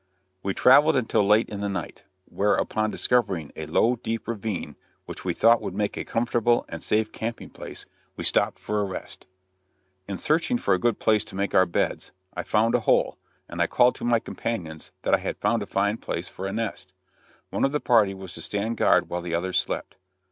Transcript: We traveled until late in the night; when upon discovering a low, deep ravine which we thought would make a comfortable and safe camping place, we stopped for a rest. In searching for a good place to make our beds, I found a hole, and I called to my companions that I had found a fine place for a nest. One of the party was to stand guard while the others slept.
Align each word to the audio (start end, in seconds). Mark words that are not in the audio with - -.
We 0.41 0.55
traveled 0.55 0.95
until 0.95 1.23
late 1.23 1.47
in 1.47 1.61
the 1.61 1.69
night; 1.69 2.05
when 2.25 2.57
upon 2.57 2.89
discovering 2.89 3.51
a 3.55 3.67
low, 3.67 3.97
deep 3.97 4.27
ravine 4.27 4.75
which 5.05 5.23
we 5.23 5.35
thought 5.35 5.61
would 5.61 5.75
make 5.75 5.95
a 5.95 6.03
comfortable 6.03 6.65
and 6.67 6.81
safe 6.81 7.11
camping 7.11 7.51
place, 7.51 7.85
we 8.15 8.23
stopped 8.23 8.57
for 8.57 8.81
a 8.81 8.83
rest. 8.83 9.27
In 10.07 10.17
searching 10.17 10.57
for 10.57 10.73
a 10.73 10.79
good 10.79 10.97
place 10.97 11.23
to 11.25 11.35
make 11.35 11.53
our 11.53 11.67
beds, 11.67 12.11
I 12.33 12.41
found 12.41 12.73
a 12.73 12.79
hole, 12.79 13.19
and 13.47 13.61
I 13.61 13.67
called 13.67 13.93
to 13.97 14.03
my 14.03 14.17
companions 14.19 14.91
that 15.03 15.13
I 15.13 15.19
had 15.19 15.37
found 15.37 15.61
a 15.61 15.67
fine 15.67 15.97
place 15.97 16.27
for 16.27 16.47
a 16.47 16.51
nest. 16.51 16.93
One 17.51 17.63
of 17.63 17.71
the 17.71 17.79
party 17.79 18.15
was 18.15 18.33
to 18.33 18.41
stand 18.41 18.77
guard 18.77 19.07
while 19.07 19.21
the 19.21 19.35
others 19.35 19.59
slept. 19.59 19.97